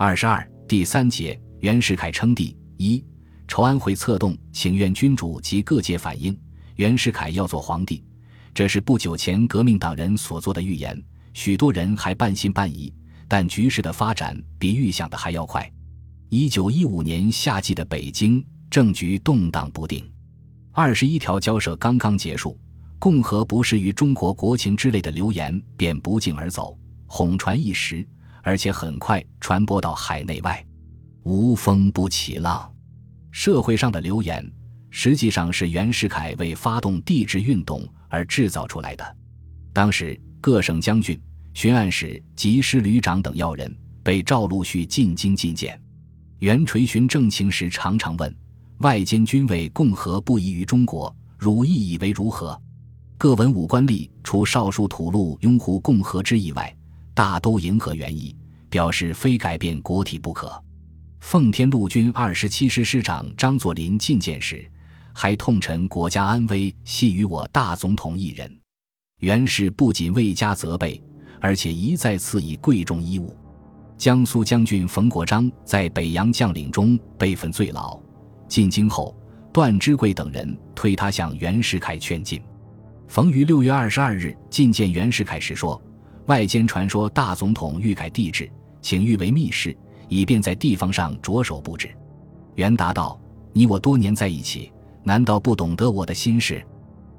[0.00, 2.56] 二十二第三节，袁世凯称帝。
[2.76, 3.04] 一
[3.48, 6.38] 筹安会策动，请愿君主及各界反映，
[6.76, 8.04] 袁世凯要做皇帝。
[8.54, 11.02] 这是不久前革命党人所做的预言，
[11.34, 12.94] 许多人还半信半疑。
[13.26, 15.68] 但局势的发展比预想的还要快。
[16.28, 20.08] 一九一五年夏季的北京政局动荡不定，
[20.70, 22.56] 二十一条交涉刚刚结束，
[23.00, 26.78] 共和不适于中国国情之类的流言便不胫而走，
[27.08, 28.06] 哄传一时。
[28.42, 30.64] 而且很快传播到海内外，
[31.24, 32.72] 无风不起浪。
[33.30, 34.44] 社会上的流言
[34.90, 39.16] 实际上是袁世凯为发动帝制运动而制造出来的。
[39.72, 41.20] 当时各省将军、
[41.54, 45.80] 巡按使及师旅长等要人被赵陆续进京觐见。
[46.38, 48.34] 袁垂询政情时，常常问
[48.78, 52.60] ：“外间均谓共和不宜于中国，汝意以为如何？”
[53.18, 56.72] 各文武官吏除少数吐露拥护共和之意外。
[57.18, 58.32] 大都迎合原意，
[58.70, 60.52] 表示非改变国体不可。
[61.18, 64.64] 奉天陆军二十七师师长张作霖觐见时，
[65.12, 68.48] 还痛陈国家安危系于我大总统一人。
[69.18, 71.02] 袁氏不仅未加责备，
[71.40, 73.36] 而且一再赐以贵重衣物。
[73.96, 78.00] 江苏将军冯国璋在北洋将领中辈分最老。
[78.46, 79.20] 进京后，
[79.52, 82.40] 段芝贵等人推他向袁世凯劝进。
[83.08, 85.82] 冯于六月二十二日觐见袁世凯时说。
[86.28, 88.50] 外间传说大总统欲改帝制，
[88.82, 89.74] 请誉为密事，
[90.08, 91.88] 以便在地方上着手布置。
[92.54, 93.18] 袁答道
[93.54, 94.70] ：“你我多年在一起，
[95.02, 96.62] 难道不懂得我的心事？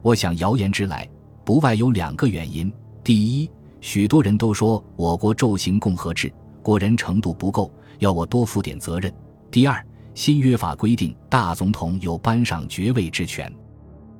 [0.00, 1.06] 我想谣言之来，
[1.44, 3.50] 不外有两个原因：第一，
[3.82, 9.12] 许多人都说我国骤行共和制，国人程度不够，要我多负点责任；
[9.50, 13.52] 第二，新约法规定大总统有颁赏爵位之权，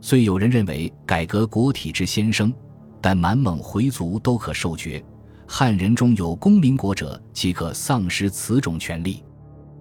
[0.02, 2.52] 虽有人认为改革国体之先生。”
[3.04, 5.04] 但满蒙回族都可受爵，
[5.46, 9.22] 汉人中有功民国者，即可丧失此种权利。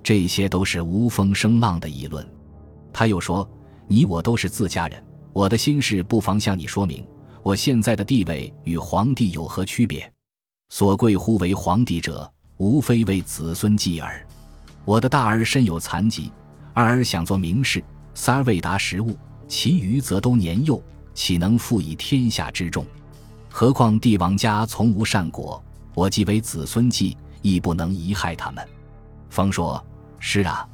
[0.04, 2.28] 这些都是无风声浪的议论。
[2.92, 3.50] 他又说
[3.88, 5.02] ：“你我都是自家人，
[5.32, 7.08] 我的心事不妨向你说明。
[7.42, 10.12] 我现在的地位与皇帝有何区别？
[10.68, 14.28] 所贵乎为皇帝者，无非为子孙继耳。
[14.84, 16.30] 我的大儿身有残疾，
[16.74, 17.82] 二儿想做名士，
[18.14, 19.16] 三儿未达时务，
[19.48, 22.86] 其余则都年幼，岂能负以天下之重？”
[23.56, 28.68] 何况帝王家从无善果，我既为子孙计，亦不能贻害他们。
[29.30, 29.82] 方说
[30.18, 30.68] ：“是啊，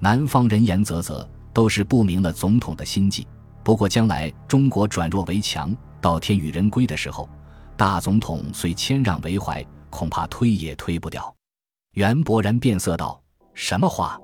[0.00, 3.26] 南方人言啧啧，都是不明了总统的心计。
[3.64, 7.26] 不过将来中国转弱为强，到天与人归的时候，
[7.74, 11.34] 大总统虽谦让为怀，恐怕推也推不掉。”
[11.96, 13.18] 袁勃然变色道
[13.54, 14.20] ：“什么话？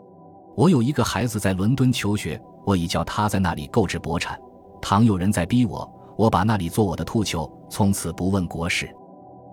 [0.55, 4.39] 我有一个孩子在伦敦求学，我已叫他在那里购置薄产。
[4.83, 8.95] 倘有人再逼我，我把那里做我的兔球。”从此不问国事，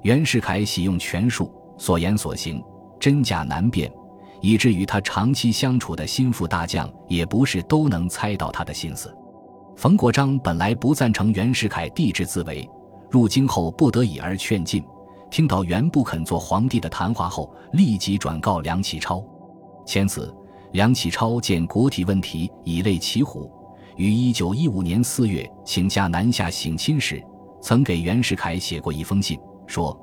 [0.01, 2.61] 袁世凯喜用权术，所言所行
[2.99, 3.89] 真假难辨，
[4.41, 9.15] 以至于他长期相处的心腹大将也不是都能猜到他的心思。
[9.77, 12.69] 冯国璋本来不赞成袁世凯帝制自为，
[13.09, 14.83] 入京后不得已而劝进。
[15.31, 19.23] 听到袁不肯做皇帝的谈话后，立即转告梁启超。
[19.85, 20.35] 前此，
[20.73, 23.49] 梁启超见国体问题以泪骑虎，
[23.95, 27.23] 于一九一五年四月请假南下省亲时。
[27.61, 29.97] 曾给袁世凯写过一封信，说：“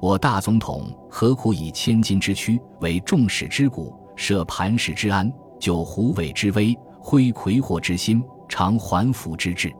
[0.00, 9.72] 我大总统何苦以千金之躯为众矢之鼓，设磐石之安，救虎尾之危，挥魁祸之心，偿还府之志。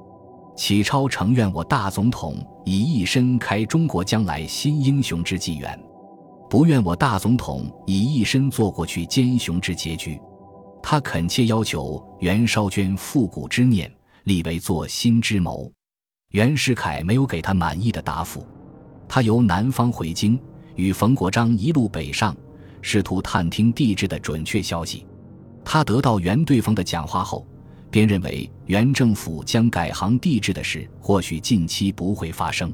[0.57, 2.35] 启超诚愿我大总统
[2.65, 5.79] 以一身开中国将来新英雄之纪元，
[6.51, 10.21] 不愿我大总统以一身做过去奸雄之结局。
[10.83, 13.89] 他恳切要求袁绍捐复古之念，
[14.25, 15.71] 立为做新之谋。”
[16.33, 18.47] 袁世凯没有给他满意的答复，
[19.09, 20.39] 他由南方回京，
[20.75, 22.37] 与冯国璋一路北上，
[22.83, 25.07] 试图探听帝制的准确消息。
[25.65, 27.47] 他得到袁对方的讲话后，
[27.91, 32.71] 便认为袁政府将改行帝制的事或许近期不会发生。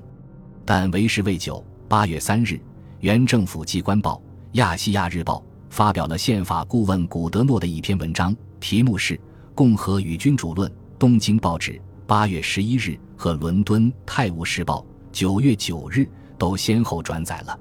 [0.64, 2.60] 但为时未久，八月三日，
[2.98, 4.16] 袁政府机关报
[4.54, 5.38] 《亚细亚日报》
[5.70, 9.14] 发表了宪法顾问古德诺的一篇文章，题目是
[9.54, 10.68] 《共和与君主论》。
[10.98, 11.80] 东京报纸。
[12.06, 14.80] 八月十一日和伦敦《泰晤士报》
[15.10, 16.06] 九月九日
[16.36, 17.58] 都先后转载了。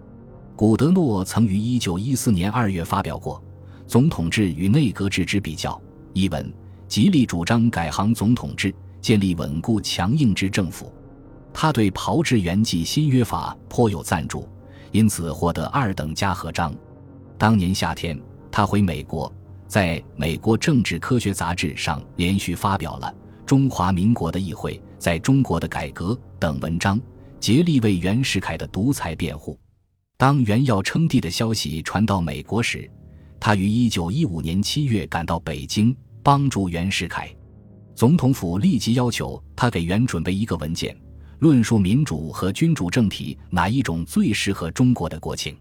[0.53, 3.41] 古德诺曾于一九一四年二月发表过
[3.87, 5.71] 《总统制与内阁制之比较》
[6.11, 6.53] 一文，
[6.89, 10.93] 极力主张改行总统制，建立稳固强硬之政府。
[11.53, 14.45] 他对炮制元纪新约法颇有赞助，
[14.91, 16.75] 因此获得二等加和章。
[17.37, 18.19] 当年夏天，
[18.51, 19.31] 他回美国，
[19.67, 23.13] 在美国政治科学杂志上连续发表了。
[23.45, 26.99] 中华民国的议会在中国的改革等文章，
[27.39, 29.59] 竭力为袁世凯的独裁辩护。
[30.17, 32.89] 当袁要称帝的消息传到美国时，
[33.39, 37.29] 他于一九一五年七月赶到北京，帮助袁世凯。
[37.93, 40.95] 总统府立即要求他给袁准备一个文件，
[41.39, 45.55] 论述民主和君主政体哪一种最适合中国的国情。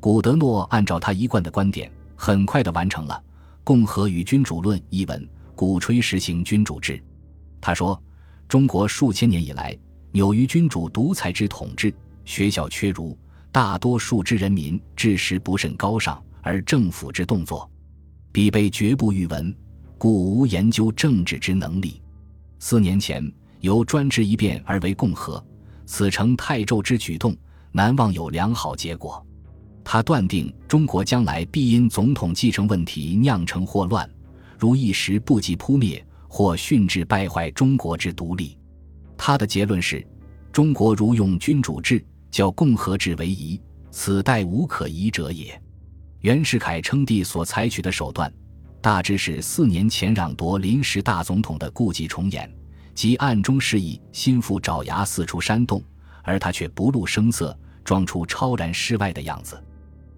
[0.00, 3.14] 古德诺按照他一贯的观点，很快地完成了
[3.62, 7.00] 《共和与君主论》一文，鼓吹实行君主制。
[7.62, 7.98] 他说
[8.48, 9.74] ：“中国数千年以来，
[10.10, 11.94] 纽于君主独裁之统治，
[12.24, 13.16] 学校缺儒，
[13.52, 17.70] 大多数之人民知识不甚高尚，而政府之动作，
[18.32, 19.56] 必被绝不语文，
[19.96, 22.02] 故无研究政治之能力。
[22.58, 25.42] 四年前由专制一变而为共和，
[25.86, 27.36] 此成太昼之举动，
[27.70, 29.24] 难望有良好结果。”
[29.84, 34.08] 他断定中国将来必因总统继承问题酿成祸乱，
[34.58, 38.58] 如一时不及扑灭，或训致败坏中国之独立。
[39.18, 40.02] 他的结论是：
[40.50, 45.60] 中国如用君主制，较共和制为宜，此待无可疑者也。
[46.20, 48.32] 袁世凯称帝所采取的手段，
[48.80, 52.50] 大致是四年前让夺临时大总统的故伎重演，
[52.94, 55.82] 即暗中示意心腹爪牙四处煽动，
[56.22, 59.62] 而他却不露声色，装出超然世外的样子。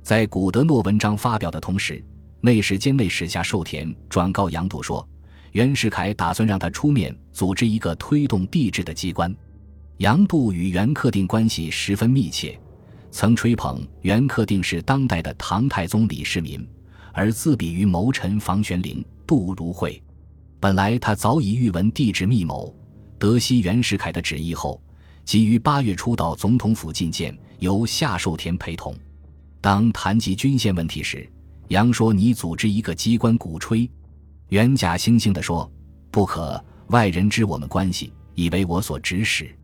[0.00, 2.00] 在古德诺文章发表的同时，
[2.40, 5.06] 内史兼内史下寿田转告杨度说，
[5.54, 9.32] 袁世凯打算让他出面组织一个推动帝制的机关。
[9.98, 12.58] 杨度与袁克定关系十分密切，
[13.12, 16.66] 曾吹捧袁克定是当代的唐太宗李世民，
[17.12, 20.02] 而自比于谋臣房玄龄、杜如晦。
[20.58, 22.74] 本来他早已预闻帝制密谋，
[23.16, 24.82] 得悉袁世凯的旨意后，
[25.24, 28.92] 即于八月初到总统府觐见，由夏寿田陪同。
[29.60, 31.30] 当谈及军宪问题时，
[31.68, 33.88] 杨说：“你组织一个机关鼓吹。”
[34.48, 35.70] 袁假惺惺地说
[36.10, 39.54] ：“不可，外人知我们关系，以为我所指使。”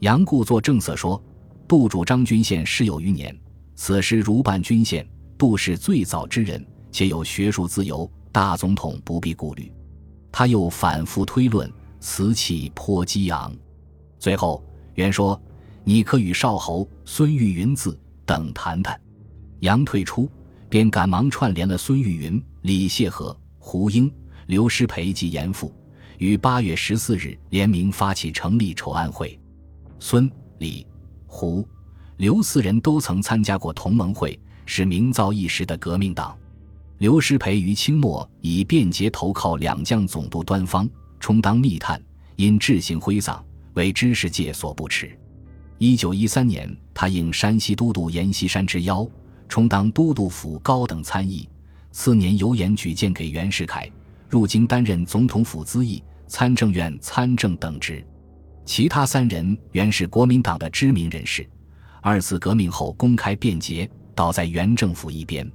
[0.00, 1.22] 杨故作正色说
[1.66, 3.34] ：“杜主张军宪事有余年，
[3.74, 5.06] 此时如办军宪，
[5.38, 9.72] 杜是最早之人，且有学术自由，大总统不必顾虑。”
[10.32, 13.54] 他又反复推论，辞气颇激昂。
[14.18, 14.62] 最后，
[14.94, 15.40] 袁说
[15.82, 19.00] ：“你可与少侯孙玉云子等谈谈。”
[19.60, 20.28] 杨退出，
[20.68, 23.34] 便赶忙串联了孙玉云、李谢和、
[23.68, 24.08] 胡英、
[24.46, 25.74] 刘师培及严复，
[26.18, 29.36] 于八月十四日联名发起成立筹安会。
[29.98, 30.86] 孙、李、
[31.26, 31.66] 胡、
[32.18, 36.38] 刘四人都曾参加过同盟会，是名噪一时的革命党。
[36.98, 42.00] 刘师培于清末以便捷投靠两将总督端方，充当密探，
[42.36, 45.18] 因志行挥洒，为知识界所不齿。
[45.78, 49.04] 一九一三年，他应山西都督阎锡山之邀。
[49.48, 51.48] 充当都督府高等参议，
[51.96, 53.90] 次年由言举荐给袁世凯，
[54.28, 58.06] 入京担任总统府资议、参政院参政等职。
[58.66, 61.48] 其他三人原是国民党的知名人士，
[62.02, 65.50] 二次革命后公开辩解，倒在原政府一边。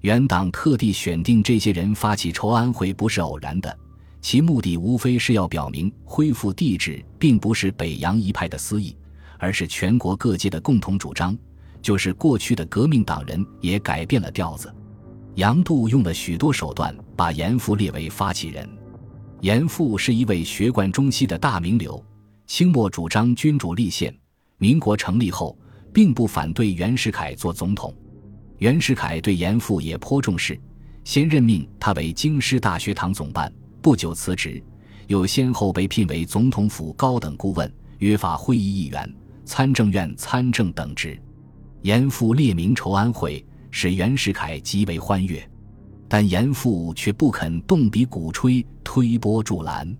[0.00, 3.78] 原党特地选定这些人发起筹安会，不是偶然的，
[4.22, 8.96] 其目的无非是要表明恢复帝制并不是北洋一派的私意，
[9.38, 11.36] 而是全国各界的共同主张。
[11.82, 14.74] 就是过去的革命党人也改变了调子。
[15.36, 18.68] 杨度用了许多手段，把严复列为发起人。
[19.40, 22.02] 严复是一位学贯中西的大名流，
[22.46, 24.14] 清末主张君主立宪。
[24.58, 25.58] 民国成立后，
[25.92, 27.92] 并不反对袁世凯做总统。
[28.58, 30.58] 袁世凯对严复也颇重视，
[31.02, 34.62] 先任命他为京师大学堂总办，不久辞职，
[35.08, 39.12] 又先后被聘为总统府高等顾问、约法会议议员、
[39.44, 41.20] 参政院参政等职。
[41.82, 43.44] 严复列名筹安会，
[43.76, 45.44] 使袁世凯极为欢悦，
[46.06, 49.92] 但严复却不肯动笔鼓吹、推波助澜。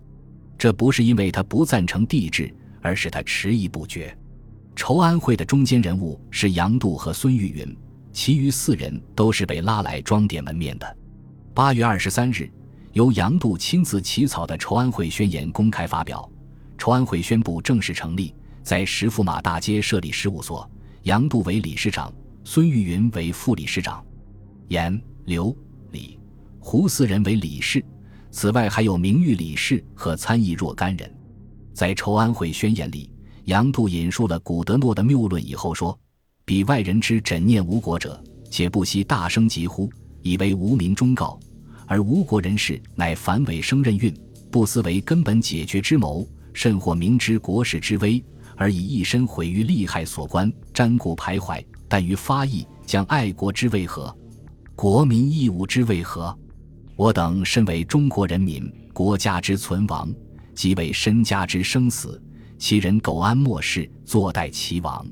[0.57, 2.49] 这不是因为他不赞成帝制，
[2.81, 4.17] 而是他迟疑不决。
[4.77, 7.77] 筹安会的中间人物是杨度和孙玉云，
[8.13, 10.97] 其余四人都是被拉来装点门面的。
[11.53, 12.49] 八月二十三日，
[12.93, 16.27] 由杨度亲自起草的筹安会宣言公开发表，
[16.77, 20.67] 筹安会宣布正式成立，在石驸马大街设立事务所。
[21.03, 22.11] 杨度为理事长，
[22.47, 24.05] 孙玉云为副理事长，
[24.67, 25.53] 严、刘、
[25.91, 26.19] 李、
[26.59, 27.83] 胡四人为理事。
[28.29, 31.11] 此外，还有名誉理事和参议若干人。
[31.73, 33.09] 在筹安会宣言里，
[33.45, 35.99] 杨度引述了古德诺的谬论以后说
[36.45, 39.89] ：“彼外人之枕念吴国者，且不惜大声疾呼，
[40.21, 41.39] 以为无民忠告；
[41.87, 44.15] 而吴国人士乃反伪生任运，
[44.51, 48.23] 不思为根本解决之谋，甚或明知国事之危。”
[48.57, 54.15] 而以一身毁于利害所关，瞻顾徘徊，但于发意，将爱国之为何？
[54.75, 56.37] 国民义务之为何？
[56.95, 60.13] 我等身为中国人民，国家之存亡，
[60.53, 62.21] 即为身家之生死，
[62.57, 65.05] 其人苟安莫事，坐待其亡。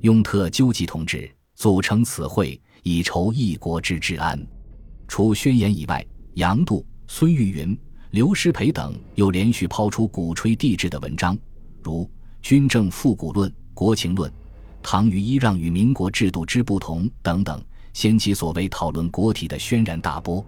[0.00, 4.40] 雍特纠集同志组成此会，以筹一国之治安。
[5.06, 6.04] 除宣言以外，
[6.34, 7.78] 杨度、孙玉云、
[8.10, 11.38] 刘师培等又连续抛出鼓吹帝制的文章，
[11.82, 12.04] 如
[12.40, 14.30] 《军政复古论》《国情论》
[14.82, 17.62] 《唐虞揖让与民国制度之不同》等等，
[17.92, 20.44] 掀起所谓讨论国体的轩然大波。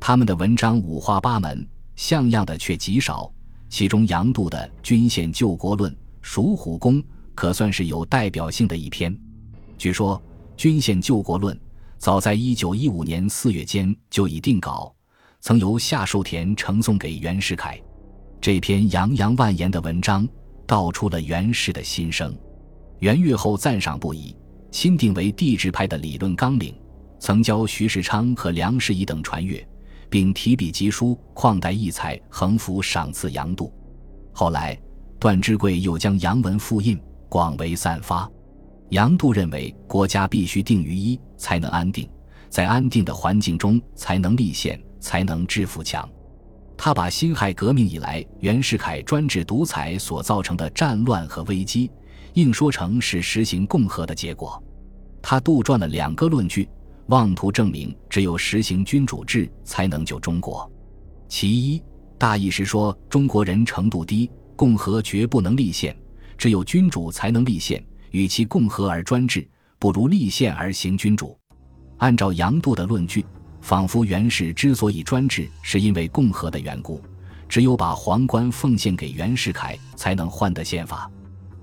[0.00, 3.30] 他们的文章五花八门，像样的却极少。
[3.68, 5.92] 其中，杨度的《均宪救国论》
[6.22, 7.02] 《蜀虎功》
[7.34, 9.16] 可算是有代表性的一篇。
[9.76, 10.16] 据说，
[10.56, 11.54] 《均宪救国论》
[11.98, 14.94] 早在一九一五年四月间就已定稿，
[15.40, 17.80] 曾由夏寿田呈送给袁世凯。
[18.40, 20.26] 这篇洋洋万言的文章
[20.66, 22.34] 道出了袁氏的心声。
[22.98, 24.34] 袁阅后赞赏不已，
[24.70, 26.74] 钦定为帝制派的理论纲领，
[27.18, 29.66] 曾教徐世昌和梁士仪等传阅。
[30.08, 33.72] 并提笔疾书，旷代异才，横幅赏赐杨度。
[34.32, 34.78] 后来，
[35.18, 36.96] 段芝贵又将杨文复印，
[37.28, 38.30] 广为散发。
[38.90, 42.06] 杨度认为，国家必须定于一，才能安定；
[42.48, 46.08] 在安定的环境中，才能立宪，才能致富强。
[46.76, 51.90] 他把辛亥革命以来袁世凯专制独裁所造成的战乱和危机，
[52.36, 54.62] 硬说成是实行共和的结果。
[55.22, 56.68] 他杜撰了两个论据。
[57.08, 60.68] 妄图证明只有实行君主制才能救中国。
[61.28, 61.80] 其一，
[62.18, 65.96] 大意是说中国人程度低，共和绝不能立宪，
[66.36, 67.80] 只有君主才能立宪。
[68.10, 71.38] 与其共和而专制，不如立宪而行君主。
[71.98, 73.24] 按照杨度的论据，
[73.60, 77.00] 仿佛袁氏之所以专制，是因为共和的缘故，
[77.48, 81.08] 只有把皇冠奉献给袁世凯，才能换得宪法。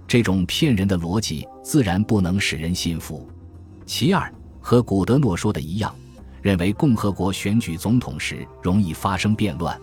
[0.07, 3.27] 这种骗人的逻辑，自然不能使人信服。
[3.85, 4.33] 其二。
[4.65, 5.93] 和古德诺说的一样，
[6.41, 9.77] 认为共和国选举总统时容易发生变乱。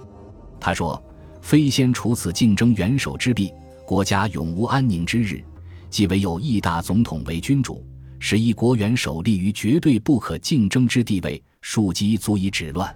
[0.58, 1.00] 他说
[1.42, 3.52] ：“非先除此竞争元首之弊，
[3.86, 5.44] 国家永无安宁之日。
[5.90, 7.84] 即唯有一大总统为君主，
[8.18, 12.90] 使一国元首立于绝对不可竞争之地位，庶几足以止乱。”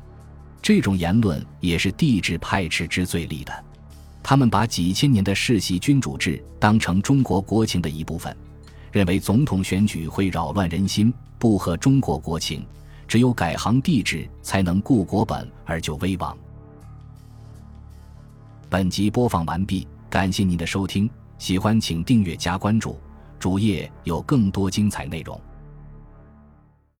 [0.63, 3.65] 这种言论也是帝制派斥之最利的。
[4.25, 8.35] 他们把几千年的世袭君主制当成中国国情的一部分。
[8.91, 12.65] 认为总统选举会扰乱人心，不合中国国情，
[13.07, 16.35] 只有改行帝制才能固国本而救危亡。
[18.71, 22.97] 本集播放完毕，感谢您的收听，喜欢请订阅加关注，
[23.39, 25.39] 主页有更多精彩内容。